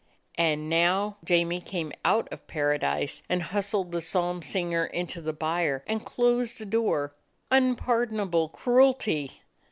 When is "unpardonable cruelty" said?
7.51-9.43